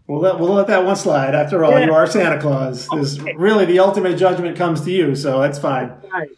[0.08, 1.34] We'll let, we'll let that one slide.
[1.34, 1.84] After all, yeah.
[1.84, 2.88] you are Santa Claus.
[2.90, 3.34] Okay.
[3.36, 5.92] Really, the ultimate judgment comes to you, so that's fine.
[6.10, 6.30] Right.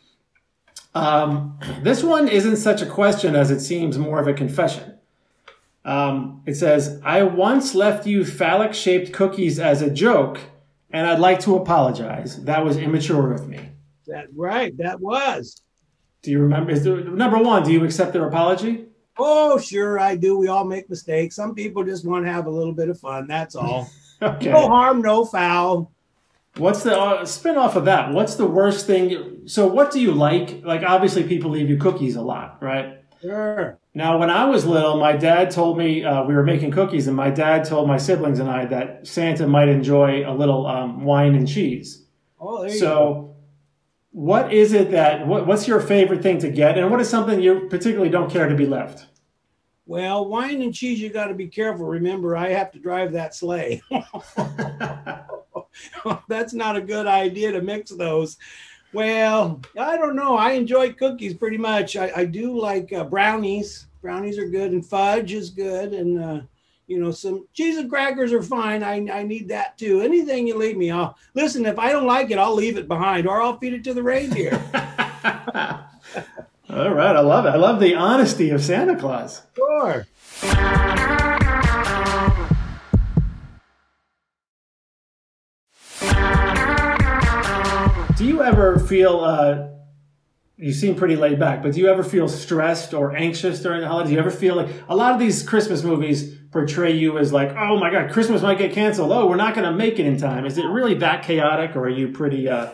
[0.93, 4.99] Um, this one isn't such a question as it seems more of a confession.
[5.85, 10.41] Um, it says, I once left you phallic shaped cookies as a joke,
[10.91, 12.43] and I'd like to apologize.
[12.45, 13.69] That was immature of me.
[14.09, 15.63] That right, that was.
[16.23, 16.73] Do you remember?
[16.73, 18.87] Is there, number one, do you accept their apology?
[19.19, 20.37] Oh, sure, I do.
[20.39, 21.37] We all make mistakes.
[21.37, 23.27] Some people just want to have a little bit of fun.
[23.27, 23.91] That's all.
[24.23, 24.51] okay.
[24.51, 25.93] No harm, no foul.
[26.57, 28.13] What's the uh, spin off of that?
[28.13, 29.43] What's the worst thing?
[29.47, 30.65] So, what do you like?
[30.65, 32.99] Like, obviously, people leave you cookies a lot, right?
[33.21, 33.79] Sure.
[33.95, 37.17] Now, when I was little, my dad told me uh, we were making cookies, and
[37.17, 41.35] my dad told my siblings and I that Santa might enjoy a little um, wine
[41.35, 42.05] and cheese.
[42.41, 43.30] Oh, there you so, go.
[44.13, 47.41] What is it that what, what's your favorite thing to get, and what is something
[47.41, 49.07] you particularly don't care to be left?
[49.87, 51.87] Well, wine and cheese, you got to be careful.
[51.87, 53.83] Remember, I have to drive that sleigh.
[56.29, 58.37] that's not a good idea to mix those.
[58.93, 60.37] Well, I don't know.
[60.37, 61.97] I enjoy cookies pretty much.
[61.97, 63.87] I, I do like uh, brownies.
[64.03, 66.41] Brownies are good, and fudge is good, and uh,
[66.91, 68.83] you know some cheese and crackers are fine.
[68.83, 70.01] I, I need that too.
[70.01, 71.65] Anything you leave me, I'll listen.
[71.65, 74.03] If I don't like it, I'll leave it behind, or I'll feed it to the
[74.03, 74.53] reindeer.
[76.69, 77.51] All right, I love it.
[77.51, 79.43] I love the honesty of Santa Claus.
[79.55, 80.07] Sure.
[88.17, 89.21] Do you ever feel?
[89.21, 89.69] Uh,
[90.57, 93.87] you seem pretty laid back, but do you ever feel stressed or anxious during the
[93.87, 94.11] holidays?
[94.11, 97.55] Do you ever feel like a lot of these Christmas movies portray you as like,
[97.57, 99.13] oh my God, Christmas might get canceled.
[99.13, 100.47] Oh, we're not going to make it in time.
[100.47, 102.49] Is it really that chaotic, or are you pretty?
[102.49, 102.71] Uh...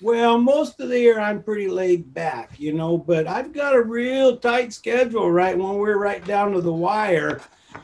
[0.00, 3.82] Well, most of the year I'm pretty laid back, you know, but I've got a
[3.82, 5.56] real tight schedule, right?
[5.56, 7.40] When we're right down to the wire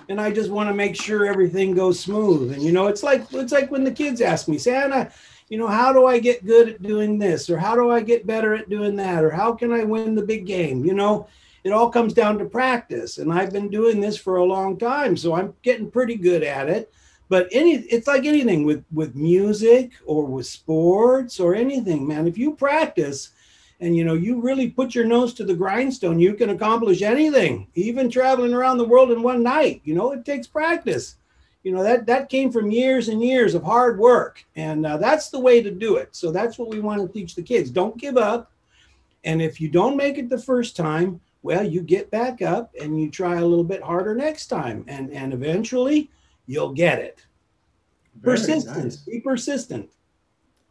[0.08, 2.52] and I just want to make sure everything goes smooth.
[2.52, 5.12] And you know, it's like it's like when the kids ask me, Santa,
[5.48, 7.48] you know, how do I get good at doing this?
[7.48, 9.24] Or how do I get better at doing that?
[9.24, 10.84] Or how can I win the big game?
[10.84, 11.28] You know,
[11.64, 13.18] it all comes down to practice.
[13.18, 15.16] And I've been doing this for a long time.
[15.16, 16.92] So I'm getting pretty good at it.
[17.28, 22.26] But any it's like anything with with music or with sports or anything, man.
[22.26, 23.30] If you practice
[23.80, 27.66] and you know you really put your nose to the grindstone you can accomplish anything
[27.74, 31.16] even traveling around the world in one night you know it takes practice
[31.62, 35.30] you know that that came from years and years of hard work and uh, that's
[35.30, 37.98] the way to do it so that's what we want to teach the kids don't
[37.98, 38.52] give up
[39.24, 43.00] and if you don't make it the first time well you get back up and
[43.00, 46.10] you try a little bit harder next time and and eventually
[46.46, 47.24] you'll get it
[48.20, 49.04] Very persistence nice.
[49.06, 49.88] be persistent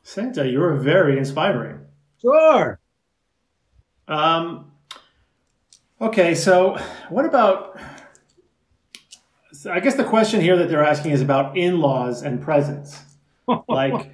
[0.03, 1.79] Santa, you're very inspiring.
[2.21, 2.79] sure
[4.07, 4.71] Um,
[5.99, 6.77] okay, so
[7.09, 7.77] what about?
[9.51, 13.01] so I guess the question here that they're asking is about in-laws and presents.
[13.69, 14.11] Like,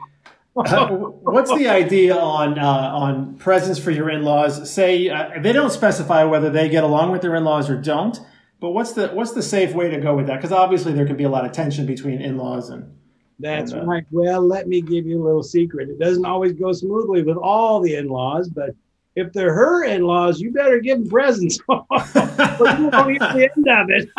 [0.55, 4.69] uh, what's the idea on uh, on presents for your in-laws?
[4.69, 8.19] Say uh, they don't specify whether they get along with their in-laws or don't.
[8.59, 10.37] But what's the what's the safe way to go with that?
[10.37, 12.97] Because obviously there can be a lot of tension between in-laws and.
[13.39, 14.05] That's And, uh, right.
[14.11, 15.89] Well, let me give you a little secret.
[15.89, 18.75] It doesn't always go smoothly with all the in-laws, but
[19.15, 21.59] if they're her in-laws, you better give them presents.
[21.67, 24.09] but you won't hear the end of it.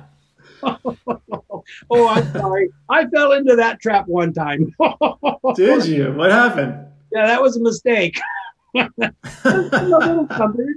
[1.90, 2.70] oh, I'm sorry.
[2.88, 4.72] I fell into that trap one time.
[5.56, 6.12] Did you?
[6.12, 6.86] What happened?
[7.12, 8.18] yeah, that was a mistake.
[8.74, 8.92] it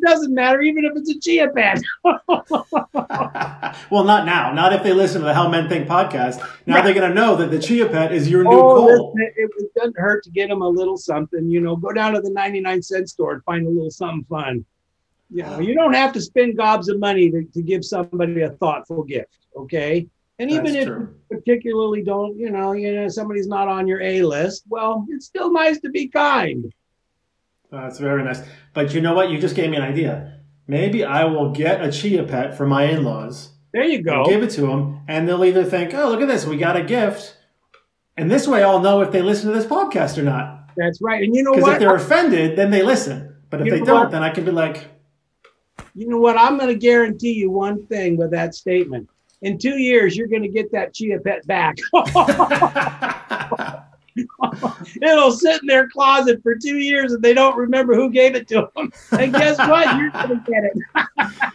[0.06, 1.82] doesn't matter, even if it's a chia pet.
[3.92, 4.54] well, not now.
[4.54, 6.38] Not if they listen to the How Men Think podcast.
[6.66, 6.84] Now Right.
[6.86, 9.14] they're going to know that the Chia Pet is your new Oh, goal.
[9.18, 11.50] it, it doesn't hurt to get them a little something.
[11.50, 14.66] You know, go down to the 99 cent store and find a little something fun.
[15.32, 18.50] You know, you don't have to spend gobs of money to, to give somebody a
[18.52, 19.36] thoughtful gift.
[19.56, 20.08] Okay.
[20.40, 21.00] And even That's if true.
[21.30, 25.26] you particularly don't, you know, you know, somebody's not on your A list, well, it's
[25.26, 26.74] still nice to be kind.
[27.70, 28.42] That's very nice.
[28.74, 29.30] But you know what?
[29.30, 30.40] You just gave me an idea.
[30.66, 33.50] Maybe I will get a Chia Pet for my in-laws.
[33.74, 34.26] There you go.
[34.26, 36.84] Give it to them, and they'll either think, "Oh, look at this, we got a
[36.84, 37.38] gift,"
[38.18, 40.70] and this way I'll know if they listen to this podcast or not.
[40.76, 41.24] That's right.
[41.24, 41.58] And you know what?
[41.60, 43.36] Because if they're offended, then they listen.
[43.50, 44.12] But if You they don't, what?
[44.12, 44.88] then I can be like,
[45.94, 46.38] You know what?
[46.38, 49.10] I'm going to guarantee you one thing with that statement.
[49.42, 51.78] In two years, you're going to get that chia pet back.
[55.02, 58.48] It'll sit in their closet for two years and they don't remember who gave it
[58.50, 58.92] to them.
[59.12, 59.98] And guess what?
[59.98, 60.78] You're going to get it.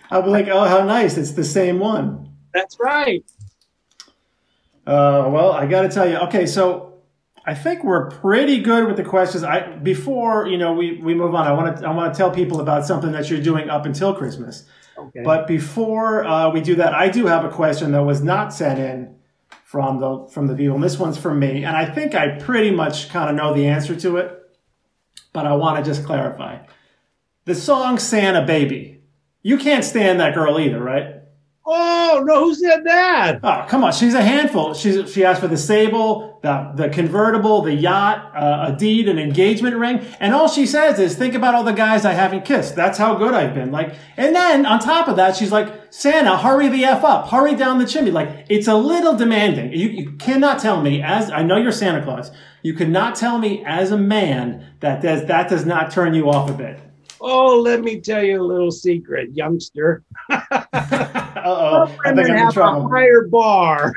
[0.10, 1.18] I'll be like, "Oh, how nice!
[1.18, 3.24] It's the same one." That's right.
[4.86, 6.16] Uh, well, I got to tell you.
[6.16, 6.94] Okay, so
[7.46, 9.44] I think we're pretty good with the questions.
[9.44, 11.46] I before you know we, we move on.
[11.46, 14.14] I want to I want to tell people about something that you're doing up until
[14.14, 14.64] Christmas.
[15.24, 18.78] But before uh, we do that, I do have a question that was not sent
[18.78, 19.16] in
[19.64, 20.76] from the from the people.
[20.76, 23.66] And this one's from me, and I think I pretty much kind of know the
[23.66, 24.40] answer to it.
[25.32, 26.64] But I want to just clarify.
[27.44, 29.02] The song "Santa Baby."
[29.42, 31.16] You can't stand that girl either, right?
[31.66, 33.40] Oh, no, who said that?
[33.42, 33.92] Oh, come on.
[33.92, 34.74] She's a handful.
[34.74, 39.18] She's, she asked for the Sable, the, the convertible, the yacht, uh, a deed, an
[39.18, 40.04] engagement ring.
[40.20, 42.74] And all she says is, think about all the guys I haven't kissed.
[42.74, 43.72] That's how good I've been.
[43.72, 47.28] Like, and then on top of that, she's like, Santa, hurry the F up.
[47.28, 48.10] Hurry down the chimney.
[48.10, 49.72] Like, it's a little demanding.
[49.72, 52.30] You, you cannot tell me as, I know you're Santa Claus.
[52.62, 56.50] You cannot tell me as a man that does, that does not turn you off
[56.50, 56.80] a bit.
[57.20, 60.02] Oh, let me tell you a little secret, youngster.
[61.44, 61.82] Uh-oh.
[62.04, 62.88] I think I'm in have a trouble.
[62.88, 63.92] higher bar.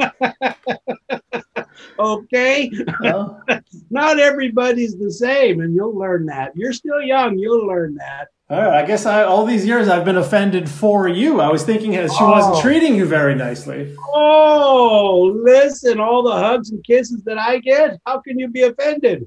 [1.98, 2.70] okay?
[3.90, 6.52] Not everybody's the same, and you'll learn that.
[6.56, 8.28] You're still young, you'll learn that.
[8.48, 11.40] All right, I guess I, all these years I've been offended for you.
[11.40, 12.62] I was thinking she wasn't Oh.
[12.62, 13.94] treating you very nicely.
[14.14, 19.26] Oh, listen, all the hugs and kisses that I get, how can you be offended?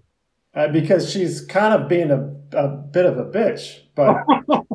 [0.53, 3.79] Uh, because she's kind of being a, a bit of a bitch.
[3.99, 4.23] But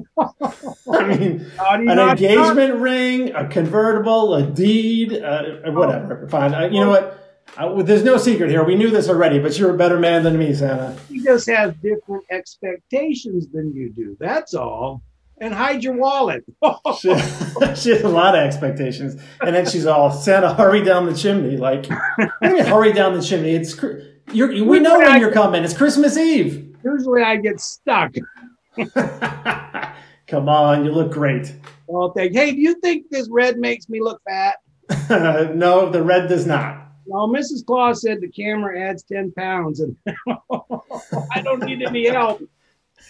[0.93, 6.29] I mean, you an engagement ring, a convertible, a deed, uh, whatever.
[6.29, 6.55] Fine.
[6.55, 7.21] Uh, you know what?
[7.57, 8.63] Uh, there's no secret here.
[8.65, 10.95] We knew this already, but you're a better man than me, Santa.
[11.09, 14.15] He just has different expectations than you do.
[14.21, 15.03] That's all.
[15.39, 16.45] And hide your wallet.
[17.01, 17.09] She,
[17.77, 21.57] she has a lot of expectations, and then she's all Santa, hurry down the chimney.
[21.57, 23.55] Like, what do you mean, hurry down the chimney?
[23.55, 23.75] It's
[24.33, 25.65] you're, we know when you're coming.
[25.65, 26.77] It's Christmas Eve.
[26.85, 28.13] Usually I get stuck.
[30.27, 31.55] Come on, you look great.
[31.89, 34.57] I'll think, hey, do you think this red makes me look fat?
[35.55, 36.89] no, the red does not.
[37.07, 37.65] No, Mrs.
[37.67, 42.43] Claus said the camera adds 10 pounds, and I don't need any help.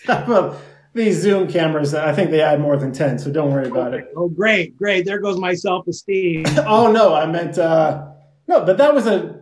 [0.09, 0.61] well,
[0.95, 4.13] these Zoom cameras, I think they add more than 10, so don't worry about it.
[4.17, 5.05] Oh, great, great.
[5.05, 6.45] There goes my self esteem.
[6.67, 8.09] Oh, no, I meant, uh,
[8.49, 9.34] no, but that was a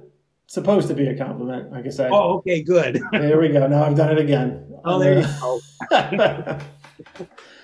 [0.52, 2.10] supposed to be a compliment, like I said.
[2.12, 3.00] Oh, okay, good.
[3.12, 3.66] there we go.
[3.66, 4.66] Now I've done it again.
[4.84, 5.60] Oh, there you go.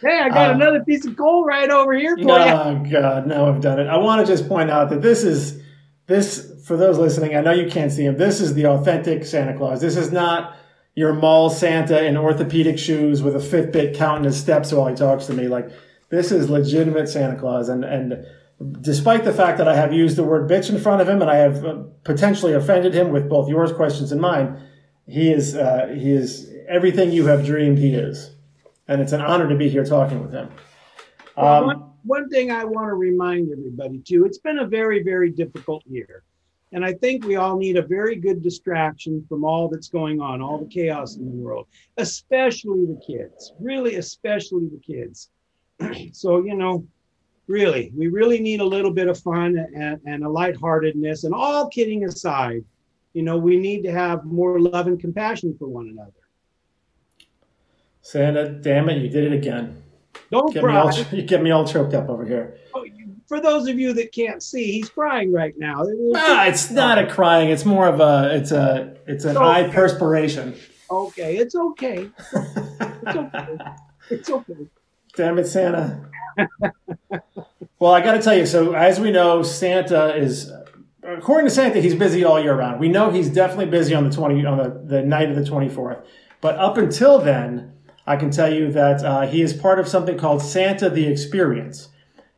[0.01, 2.31] Hey, I got Uh, another piece of coal right over here for you.
[2.31, 3.87] Oh God, now I've done it.
[3.89, 5.61] I want to just point out that this is
[6.07, 7.37] this for those listening.
[7.37, 8.17] I know you can't see him.
[8.17, 9.81] This is the authentic Santa Claus.
[9.81, 10.57] This is not,
[10.95, 15.27] your mall Santa in orthopedic shoes with a Fitbit counting his steps while he talks
[15.27, 15.47] to me.
[15.47, 15.69] Like
[16.11, 18.25] this is legitimate Santa Claus, and and
[18.81, 21.31] despite the fact that I have used the word bitch in front of him and
[21.31, 24.61] I have uh, potentially offended him with both yours questions and mine,
[25.07, 28.35] he is uh, he is everything you have dreamed he is,
[28.89, 30.51] and it's an honor to be here talking with him.
[31.37, 35.31] Um, one, one thing I want to remind everybody too, it's been a very very
[35.31, 36.25] difficult year.
[36.73, 40.43] And I think we all need a very good distraction from all that's going on,
[40.43, 45.31] all the chaos in the world, especially the kids, really, especially the kids.
[46.13, 46.87] so, you know,
[47.49, 51.25] really, we really need a little bit of fun and, and a lightheartedness.
[51.25, 52.65] And all kidding aside,
[53.15, 56.13] you know, we need to have more love and compassion for one another.
[58.03, 59.83] Santa, damn it, you did it again.
[60.31, 60.75] Don't get cry.
[60.75, 62.59] Me all, you get me all choked up over here.
[62.75, 62.85] Oh,
[63.27, 65.85] for those of you that can't see, he's crying right now.
[66.15, 67.51] Ah, it's not a crying.
[67.51, 68.35] It's more of a.
[68.35, 68.97] It's a.
[69.07, 70.55] It's an eye perspiration.
[70.91, 72.11] Okay, it's okay.
[72.33, 73.59] It's okay.
[74.11, 74.55] It's okay.
[75.17, 76.09] Damn it, Santa.
[77.79, 78.47] Well, I got to tell you.
[78.47, 80.53] So, as we know, Santa is.
[81.03, 82.81] According to Santa, he's busy all year round.
[82.81, 85.69] We know he's definitely busy on the twenty on the, the night of the twenty
[85.69, 85.99] fourth.
[86.41, 87.73] But up until then,
[88.07, 91.89] I can tell you that uh, he is part of something called Santa the Experience.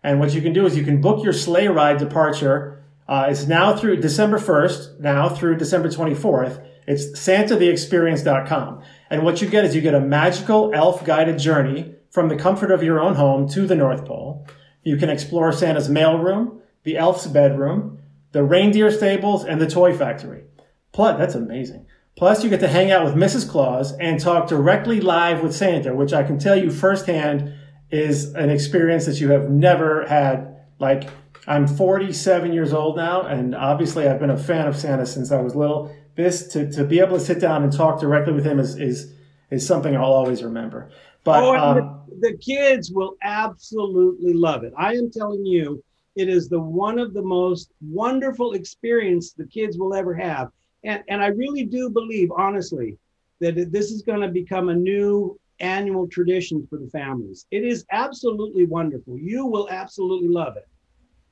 [0.03, 2.83] And what you can do is you can book your sleigh ride departure.
[3.07, 6.65] Uh, it's now through December 1st, now through December 24th.
[6.87, 8.83] It's santatheexperience.com.
[9.11, 12.71] And what you get is you get a magical elf guided journey from the comfort
[12.71, 14.47] of your own home to the North Pole.
[14.83, 17.99] You can explore Santa's mailroom, the elf's bedroom,
[18.33, 20.45] the reindeer stables, and the toy factory.
[20.93, 21.87] Plus, that's amazing.
[22.17, 23.49] Plus, you get to hang out with Mrs.
[23.49, 27.55] Claus and talk directly live with Santa, which I can tell you firsthand
[27.91, 30.57] is an experience that you have never had.
[30.79, 31.09] Like,
[31.47, 35.41] I'm 47 years old now, and obviously I've been a fan of Santa since I
[35.41, 35.95] was little.
[36.17, 39.15] This to, to be able to sit down and talk directly with him is is
[39.51, 40.91] is something I'll always remember.
[41.25, 44.73] But oh, um, the, kids will absolutely love it.
[44.77, 45.83] I am telling you,
[46.17, 50.49] it is the one of the most wonderful experience the kids will ever have.
[50.85, 52.99] And and I really do believe, honestly,
[53.41, 57.47] that this is going to become a new annual tradition for the families.
[57.51, 59.19] It is absolutely wonderful.
[59.19, 60.69] You will absolutely love it.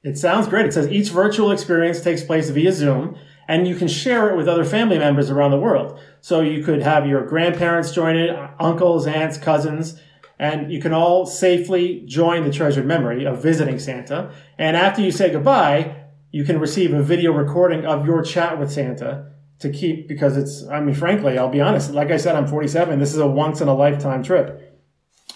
[0.05, 0.67] It sounds great.
[0.67, 3.17] It says each virtual experience takes place via Zoom
[3.49, 5.99] and you can share it with other family members around the world.
[6.21, 10.01] So you could have your grandparents join it, uncles, aunts, cousins,
[10.39, 14.31] and you can all safely join the treasured memory of visiting Santa.
[14.57, 15.97] And after you say goodbye,
[16.31, 20.65] you can receive a video recording of your chat with Santa to keep because it's,
[20.69, 21.93] I mean, frankly, I'll be honest.
[21.93, 23.01] Like I said, I'm 47.
[23.01, 24.65] This is a once in a lifetime trip.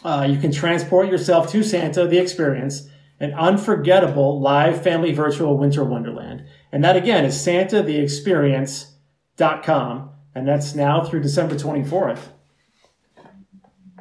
[0.05, 2.89] Uh, you can transport yourself to Santa, the experience,
[3.19, 6.45] an unforgettable live family virtual winter wonderland.
[6.71, 10.11] And that again is santatheexperience.com.
[10.35, 12.32] And that's now through December 24th.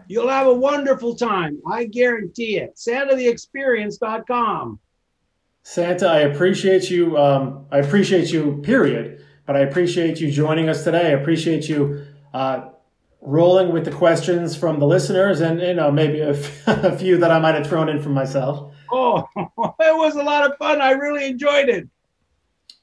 [0.07, 1.59] You'll have a wonderful time.
[1.69, 2.75] I guarantee it.
[2.75, 4.79] SantaTheExperience.com.
[5.63, 7.17] Santa, I appreciate you.
[7.17, 9.21] Um, I appreciate you, period
[9.51, 11.07] but I appreciate you joining us today.
[11.07, 12.69] I appreciate you uh,
[13.19, 17.17] rolling with the questions from the listeners and, you know, maybe a, f- a few
[17.17, 18.73] that I might have thrown in for myself.
[18.91, 20.81] Oh, it was a lot of fun.
[20.81, 21.89] I really enjoyed it.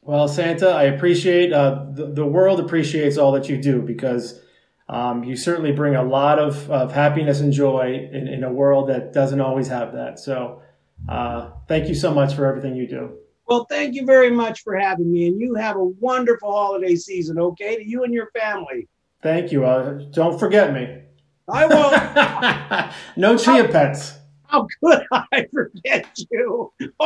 [0.03, 4.41] Well, Santa, I appreciate uh, the, the world appreciates all that you do because
[4.89, 8.89] um, you certainly bring a lot of, of happiness and joy in, in a world
[8.89, 10.19] that doesn't always have that.
[10.19, 10.63] So,
[11.09, 13.19] uh, thank you so much for everything you do.
[13.47, 17.39] Well, thank you very much for having me, and you have a wonderful holiday season,
[17.39, 18.89] okay, to you and your family.
[19.23, 19.65] Thank you.
[19.65, 21.03] Uh, don't forget me.
[21.49, 22.93] I won't.
[23.17, 24.15] no chia pets.
[24.45, 26.73] How could I forget you?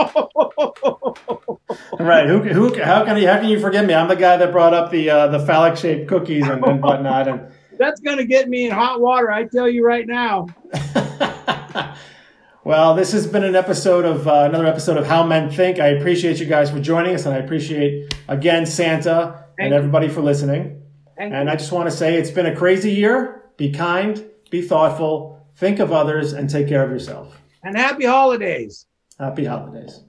[1.98, 2.28] right.
[2.28, 3.94] Who, who, how can you, how can you forget me?
[3.94, 7.28] I'm the guy that brought up the uh, the phallic shaped cookies and, and whatnot.
[7.28, 9.30] And that's going to get me in hot water.
[9.30, 10.46] I tell you right now.
[12.64, 15.80] Well, this has been an episode of uh, another episode of How Men Think.
[15.80, 20.08] I appreciate you guys for joining us, and I appreciate again Santa Thank and everybody
[20.08, 20.80] for listening.
[21.16, 21.52] And you.
[21.52, 23.50] I just want to say it's been a crazy year.
[23.56, 27.36] Be kind, be thoughtful, think of others, and take care of yourself.
[27.64, 28.86] And happy holidays.
[29.18, 30.04] Happy holidays.